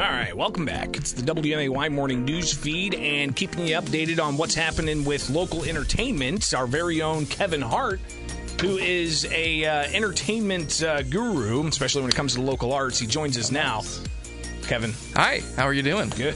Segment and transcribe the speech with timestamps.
[0.00, 0.96] All right, welcome back.
[0.96, 5.62] It's the WMAY morning news feed and keeping you updated on what's happening with local
[5.64, 6.54] entertainment.
[6.54, 8.00] Our very own Kevin Hart,
[8.62, 12.98] who is a uh, entertainment uh, guru, especially when it comes to local arts.
[12.98, 13.82] He joins us now.
[14.62, 16.08] Kevin, Hi, how are you doing?
[16.08, 16.34] good.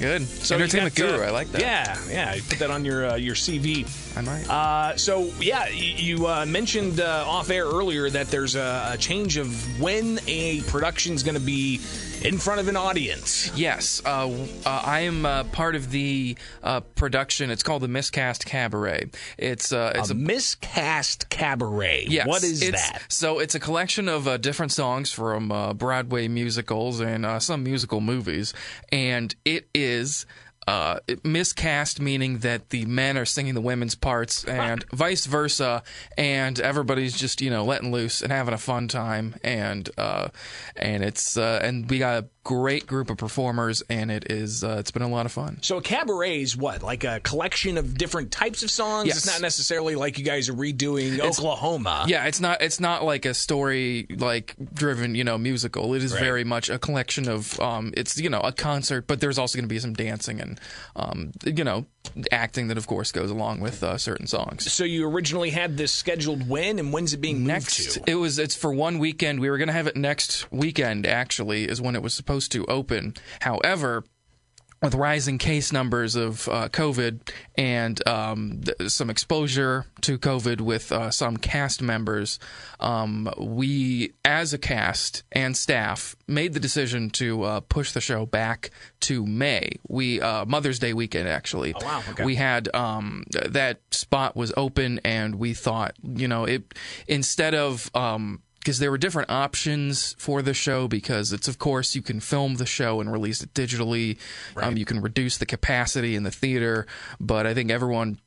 [0.00, 0.26] Good.
[0.26, 1.60] So Entertainment got, uh, guru, I like that.
[1.60, 2.34] Yeah, yeah.
[2.34, 3.86] You put that on your uh, your CV.
[4.16, 4.48] I might.
[4.48, 9.36] Uh, so yeah, you uh, mentioned uh, off air earlier that there's a, a change
[9.36, 11.80] of when a production's going to be
[12.22, 13.50] in front of an audience.
[13.56, 17.50] yes, uh, uh, I am uh, part of the uh, production.
[17.50, 19.10] It's called the Miscast Cabaret.
[19.38, 22.06] It's uh, it's a miscast cabaret.
[22.08, 23.02] Yes, what is that?
[23.08, 27.62] So it's a collection of uh, different songs from uh, Broadway musicals and uh, some
[27.64, 28.52] musical movies,
[28.90, 29.89] and it is.
[30.68, 35.82] Uh, miscast meaning that the men are singing the women's parts and vice versa,
[36.16, 40.28] and everybody's just you know letting loose and having a fun time, and uh,
[40.76, 44.76] and it's uh, and we got a great group of performers, and it is uh,
[44.78, 45.58] it's been a lot of fun.
[45.62, 46.82] So a cabaret is what?
[46.82, 49.08] Like a collection of different types of songs?
[49.08, 49.18] Yes.
[49.18, 52.04] It's not necessarily like you guys are redoing Oklahoma.
[52.08, 55.92] Yeah, it's not it's not like a story like driven, you know, musical.
[55.94, 56.20] It is Right.
[56.22, 59.68] very much a collection of um it's you know, a concert, but there's also going
[59.68, 60.58] to be some dancing and
[60.96, 61.86] um you know,
[62.32, 64.72] acting that of course goes along with uh, certain songs.
[64.72, 68.38] So you originally had this scheduled when, and when's it being moved Next it was
[68.38, 69.40] it's for one weekend.
[69.40, 72.64] We were going to have it next weekend actually is when it was supposed to
[72.66, 73.14] open.
[73.40, 74.04] However,
[74.82, 80.90] with rising case numbers of uh, COVID and um, th- some exposure to COVID with
[80.90, 82.38] uh, some cast members,
[82.78, 88.24] um, we, as a cast and staff, made the decision to uh, push the show
[88.24, 89.72] back to May.
[89.86, 91.74] We uh, Mother's Day weekend actually.
[91.74, 92.02] Oh, wow.
[92.10, 92.24] Okay.
[92.24, 96.74] We had um, that spot was open, and we thought, you know, it
[97.06, 101.94] instead of um, because there were different options for the show because it's of course
[101.94, 104.18] you can film the show and release it digitally.
[104.56, 106.86] Um, you can reduce the capacity in the theater
[107.18, 108.18] but i think everyone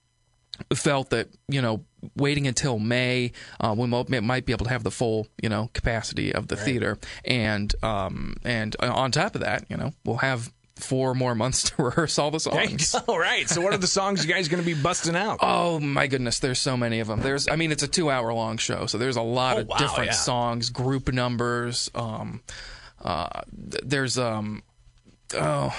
[0.74, 1.84] felt that you know
[2.16, 6.34] waiting until May uh, we might be able to have the full you know capacity
[6.34, 6.98] of the theater.
[7.26, 10.52] And um and uh, on top of that you know we'll have
[10.84, 12.94] four more months to rehearse all the songs.
[13.08, 13.50] All right.
[13.50, 15.40] So what are the songs you guys going to be busting out?
[15.44, 17.22] Oh my goodness, there's so many of them.
[17.22, 19.78] There's, I mean, it's a two-hour long show, so there's a lot Oh, of wow,
[19.78, 20.14] different yeah.
[20.14, 21.90] songs, group numbers.
[21.96, 22.42] Um,
[23.04, 24.62] uh, th- there's um,
[25.34, 25.76] oh,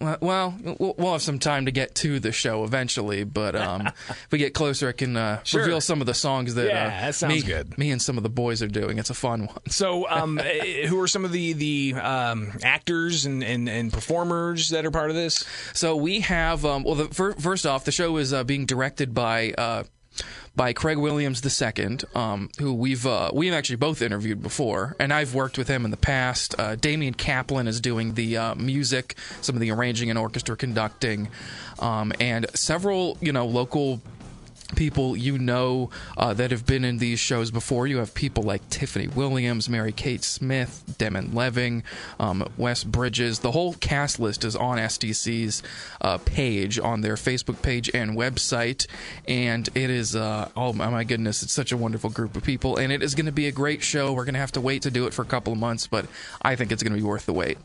[0.00, 4.38] well, well, have some time to get to the show eventually, but um, if we
[4.38, 5.60] get closer, I can uh, Sure.
[5.62, 7.76] reveal some of the songs that, Yeah, uh, that sounds me, good.
[7.78, 8.98] me and some of the boys are doing.
[8.98, 9.58] It's a fun one.
[9.68, 14.70] So, um, eh, who are some of the the um, actors and, and, and performers
[14.70, 15.44] that are part of this?
[15.74, 19.14] So we have um, well, the, fir- first off, the show is uh, being directed
[19.14, 19.84] by uh,
[20.54, 25.34] by Craig Williams II, um, who we've uh, we've actually both interviewed before, and I've
[25.34, 26.54] worked with him in the past.
[26.58, 31.28] Uh, Damian Kaplan is doing the uh, music, some of the arranging and orchestra conducting,
[31.78, 34.00] um, and several you know local
[34.76, 37.86] people you know uh, that have been in these shows before.
[37.86, 41.82] You have people like Tiffany Williams, Mary Kate Smith, Demon Leving,
[42.18, 43.40] um, Wes Bridges.
[43.40, 45.62] The whole cast list is on SDC's
[46.00, 48.86] uh, page, on their Facebook page and website.
[49.26, 52.76] And it is, uh, oh my my goodness, it's such a wonderful group of people.
[52.76, 54.12] And it is going to be a great show.
[54.12, 56.06] We're going to have to wait to do it for a couple of months, but
[56.40, 57.58] I think it's going to be worth the wait.